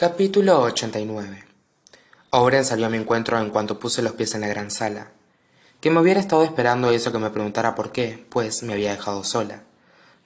[0.00, 1.44] Capítulo 89
[2.30, 5.10] Oren salió a mi encuentro en cuanto puse los pies en la gran sala.
[5.82, 9.24] Que me hubiera estado esperando eso que me preguntara por qué, pues me había dejado
[9.24, 9.62] sola.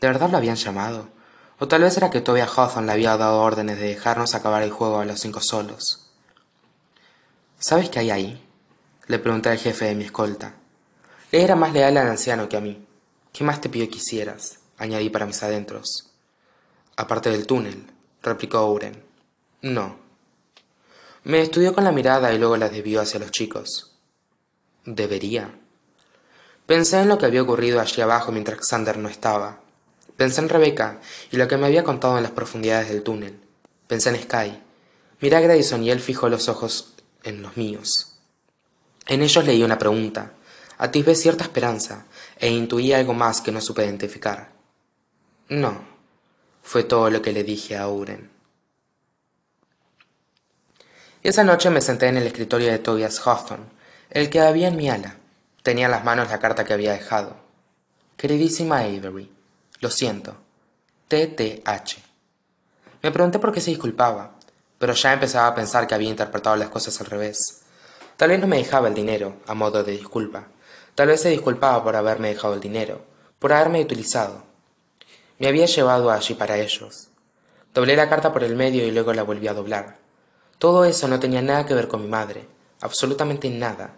[0.00, 1.08] ¿De verdad lo habían llamado?
[1.58, 4.70] O tal vez era que Toby Hawthorne le había dado órdenes de dejarnos acabar el
[4.70, 6.08] juego a los cinco solos.
[7.58, 8.48] ¿Sabes qué hay ahí?
[9.08, 10.54] Le pregunté al jefe de mi escolta.
[11.32, 12.86] Le era más leal al anciano que a mí.
[13.32, 14.60] ¿Qué más te pidió que hicieras?
[14.78, 16.12] añadí para mis adentros.
[16.94, 17.90] Aparte del túnel,
[18.22, 19.03] replicó Oren.
[19.64, 19.96] No.
[21.22, 23.96] Me estudió con la mirada y luego la desvió hacia los chicos.
[24.84, 25.58] Debería.
[26.66, 29.60] Pensé en lo que había ocurrido allí abajo mientras Xander no estaba.
[30.18, 31.00] Pensé en Rebeca
[31.30, 33.40] y lo que me había contado en las profundidades del túnel.
[33.86, 34.62] Pensé en Sky.
[35.22, 36.92] Miré a Grayson y él fijó los ojos
[37.22, 38.18] en los míos.
[39.06, 40.34] En ellos leí una pregunta,
[40.76, 42.04] atisbé cierta esperanza
[42.38, 44.52] e intuí algo más que no supe identificar.
[45.48, 45.86] No,
[46.62, 48.33] fue todo lo que le dije a Uren.
[51.24, 53.64] Esa noche me senté en el escritorio de Tobias Hawthorne,
[54.10, 55.16] el que había en mi ala.
[55.62, 57.36] Tenía en las manos la carta que había dejado.
[58.18, 59.32] Queridísima Avery,
[59.80, 60.36] lo siento.
[61.08, 61.96] TTH.
[63.02, 64.32] Me pregunté por qué se disculpaba,
[64.78, 67.62] pero ya empezaba a pensar que había interpretado las cosas al revés.
[68.18, 70.48] Tal vez no me dejaba el dinero, a modo de disculpa.
[70.94, 73.02] Tal vez se disculpaba por haberme dejado el dinero,
[73.38, 74.42] por haberme utilizado.
[75.38, 77.08] Me había llevado allí para ellos.
[77.72, 80.03] Doblé la carta por el medio y luego la volví a doblar.
[80.64, 82.48] Todo eso no tenía nada que ver con mi madre,
[82.80, 83.96] absolutamente nada.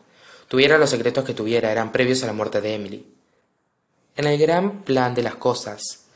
[0.49, 3.07] Tuviera los secretos que tuviera, eran previos a la muerte de Emily.
[4.17, 6.07] En el gran plan de las cosas,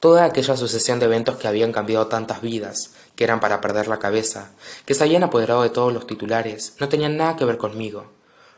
[0.00, 4.00] toda aquella sucesión de eventos que habían cambiado tantas vidas, que eran para perder la
[4.00, 4.50] cabeza,
[4.84, 8.10] que se habían apoderado de todos los titulares, no tenían nada que ver conmigo.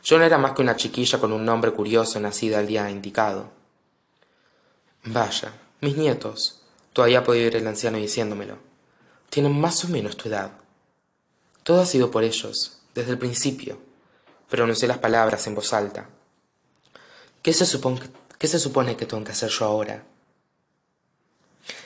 [0.03, 3.51] Yo no era más que una chiquilla con un nombre curioso nacida al día indicado.
[5.03, 8.57] Vaya, mis nietos, todavía podía oír el anciano diciéndomelo,
[9.29, 10.62] tienen más o menos tu edad.
[11.63, 13.79] Todo ha sido por ellos, desde el principio,
[14.49, 16.09] pronuncié las palabras en voz alta.
[17.41, 20.03] ¿Qué se supone, que tengo que hacer yo ahora?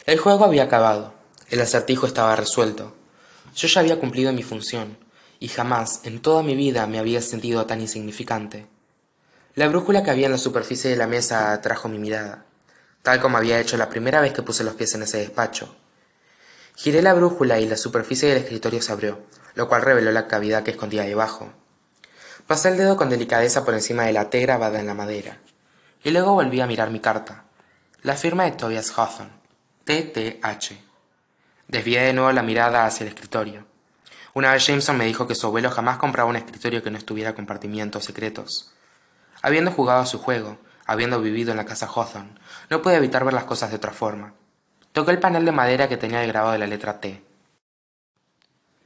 [0.07, 1.13] El juego había acabado,
[1.49, 2.95] el acertijo estaba resuelto.
[3.55, 4.97] Yo ya había cumplido mi función,
[5.39, 8.65] y jamás en toda mi vida me había sentido tan insignificante.
[9.53, 12.45] La brújula que había en la superficie de la mesa atrajo mi mirada,
[13.03, 15.75] tal como había hecho la primera vez que puse los pies en ese despacho.
[16.79, 19.19] Giré la brújula y la superficie del escritorio se abrió,
[19.55, 21.51] lo cual reveló la cavidad que escondía debajo.
[22.45, 25.39] Pasé el dedo con delicadeza por encima de la T grabada en la madera,
[26.03, 27.45] y luego volví a mirar mi carta.
[28.03, 29.31] La firma de Tobias Hawthorne,
[29.85, 30.77] TTH.
[31.67, 33.65] Desvié de nuevo la mirada hacia el escritorio.
[34.35, 37.33] Una vez Jameson me dijo que su abuelo jamás compraba un escritorio que no estuviera
[37.33, 38.71] compartimientos secretos.
[39.41, 42.35] Habiendo jugado a su juego, habiendo vivido en la casa Hawthorne,
[42.69, 44.35] no pude evitar ver las cosas de otra forma.
[44.97, 47.21] Toqué el panel de madera que tenía el grabado de la letra T.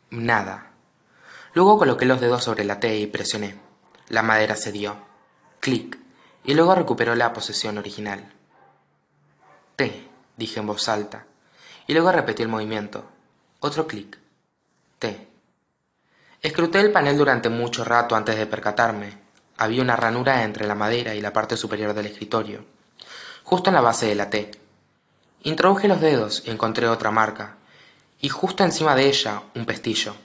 [0.09, 0.73] Nada.
[1.53, 3.57] Luego coloqué los dedos sobre la T y presioné.
[4.09, 4.97] La madera cedió.
[5.61, 5.97] Clic.
[6.43, 8.29] Y luego recuperó la posesión original.
[9.77, 11.27] T, dije en voz alta.
[11.87, 13.05] Y luego repetí el movimiento.
[13.61, 14.19] Otro clic.
[14.99, 15.29] T.
[16.41, 19.17] Escruté el panel durante mucho rato antes de percatarme.
[19.55, 22.65] Había una ranura entre la madera y la parte superior del escritorio,
[23.43, 24.60] justo en la base de la T.
[25.43, 27.55] Introduje los dedos y encontré otra marca,
[28.19, 30.15] y justo encima de ella un pestillo.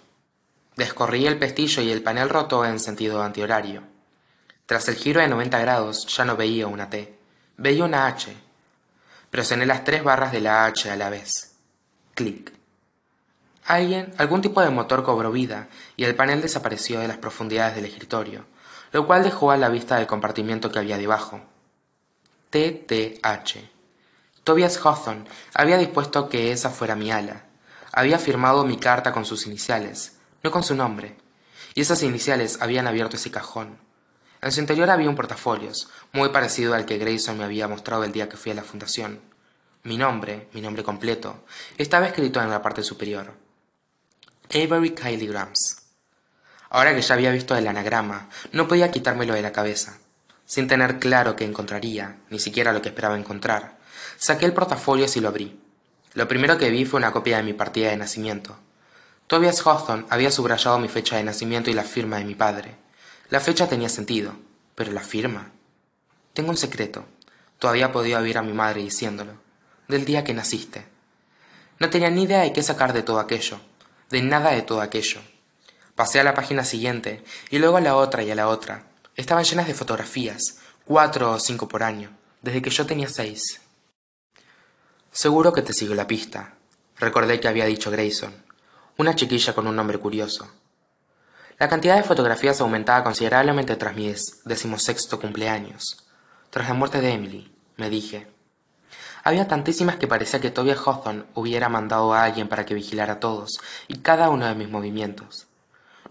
[0.76, 3.82] Descorrí el pestillo y el panel rotó en sentido antihorario.
[4.66, 7.18] Tras el giro de 90 grados ya no veía una T,
[7.56, 8.36] veía una H.
[9.30, 11.54] Presioné las tres barras de la H a la vez.
[12.14, 12.52] Clic.
[13.64, 17.86] Alguien, algún tipo de motor cobró vida y el panel desapareció de las profundidades del
[17.86, 18.44] escritorio,
[18.92, 21.40] lo cual dejó a la vista el compartimiento que había debajo.
[22.50, 23.75] TTH.
[24.46, 25.24] Tobias Hawthorne
[25.54, 27.46] había dispuesto que esa fuera mi ala,
[27.90, 31.16] había firmado mi carta con sus iniciales, no con su nombre,
[31.74, 33.76] y esas iniciales habían abierto ese cajón.
[34.40, 38.12] En su interior había un portafolios, muy parecido al que Grayson me había mostrado el
[38.12, 39.20] día que fui a la fundación.
[39.82, 41.44] Mi nombre, mi nombre completo,
[41.76, 43.34] estaba escrito en la parte superior.
[44.50, 45.78] Avery Kylie Grams.
[46.70, 49.98] Ahora que ya había visto el anagrama, no podía quitármelo de la cabeza.
[50.44, 53.75] Sin tener claro qué encontraría, ni siquiera lo que esperaba encontrar,
[54.16, 55.58] saqué el portafolios y lo abrí.
[56.14, 58.56] Lo primero que vi fue una copia de mi partida de nacimiento.
[59.26, 62.76] Tobias Hawthorne había subrayado mi fecha de nacimiento y la firma de mi padre.
[63.28, 64.32] La fecha tenía sentido,
[64.74, 65.50] pero la firma.
[66.32, 67.04] Tengo un secreto.
[67.58, 69.32] Todavía podía oír a mi madre diciéndolo.
[69.88, 70.86] Del día que naciste.
[71.78, 73.60] No tenía ni idea de qué sacar de todo aquello.
[74.10, 75.20] De nada de todo aquello.
[75.96, 78.84] Pasé a la página siguiente, y luego a la otra y a la otra.
[79.16, 82.10] Estaban llenas de fotografías, cuatro o cinco por año,
[82.42, 83.60] desde que yo tenía seis.
[85.16, 86.56] Seguro que te sigo la pista,
[86.98, 88.34] recordé que había dicho Grayson.
[88.98, 90.46] una chiquilla con un nombre curioso.
[91.58, 94.14] La cantidad de fotografías aumentaba considerablemente tras mi
[94.44, 96.06] decimosexto cumpleaños.
[96.50, 98.26] Tras la muerte de Emily, me dije.
[99.24, 103.58] Había tantísimas que parecía que Tobias Hawthorne hubiera mandado a alguien para que vigilara todos
[103.88, 105.46] y cada uno de mis movimientos.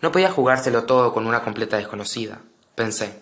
[0.02, 2.42] No podía jugárselo todo con una completa desconocida,
[2.74, 3.22] pensé.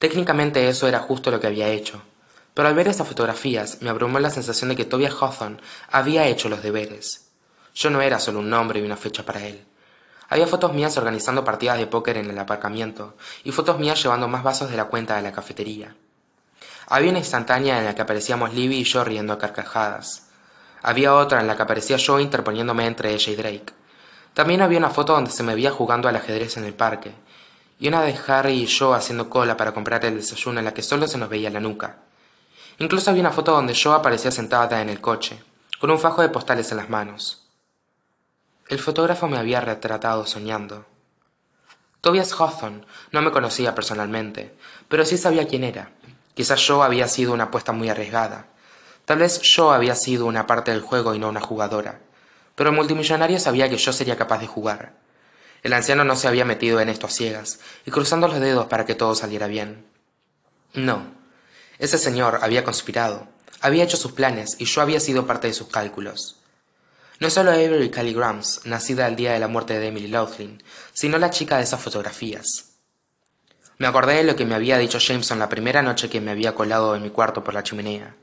[0.00, 2.02] Técnicamente eso era justo lo que había hecho,
[2.58, 5.58] pero al ver esas fotografías me abrumó la sensación de que Tobias Hawthorne
[5.92, 7.28] había hecho los deberes.
[7.72, 9.64] Yo no era solo un nombre y una fecha para él.
[10.28, 13.14] Había fotos mías organizando partidas de póker en el aparcamiento
[13.44, 15.94] y fotos mías llevando más vasos de la cuenta de la cafetería.
[16.88, 20.26] Había una instantánea en la que aparecíamos Libby y yo riendo a carcajadas.
[20.82, 23.72] Había otra en la que aparecía yo interponiéndome entre ella y Drake.
[24.34, 27.14] También había una foto donde se me veía jugando al ajedrez en el parque,
[27.78, 30.82] y una de Harry y yo haciendo cola para comprar el desayuno en la que
[30.82, 32.07] solo se nos veía la nuca.
[32.78, 35.42] Incluso había una foto donde yo aparecía sentada en el coche,
[35.80, 37.46] con un fajo de postales en las manos.
[38.68, 40.86] El fotógrafo me había retratado soñando.
[42.00, 44.56] Tobias Hawthorne no me conocía personalmente,
[44.88, 45.90] pero sí sabía quién era.
[46.34, 48.46] Quizás yo había sido una apuesta muy arriesgada.
[49.04, 52.00] Tal vez yo había sido una parte del juego y no una jugadora
[52.58, 54.94] pero el multimillonario sabía que yo sería capaz de jugar.
[55.62, 58.84] El anciano no se había metido en esto a ciegas y cruzando los dedos para
[58.84, 59.86] que todo saliera bien.
[60.74, 61.06] No,
[61.78, 63.28] ese señor había conspirado,
[63.60, 66.36] había hecho sus planes y yo había sido parte de sus cálculos.
[67.20, 71.18] No solo Avery Callie Grams, nacida el día de la muerte de Emily Laughlin, sino
[71.18, 72.68] la chica de esas fotografías.
[73.78, 76.54] Me acordé de lo que me había dicho Jameson la primera noche que me había
[76.54, 78.14] colado en mi cuarto por la chimenea.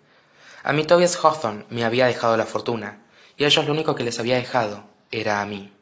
[0.64, 3.04] A mí Tobias Hawthorne me había dejado la fortuna,
[3.38, 5.75] y a ellos lo único que les había dejado era a mí.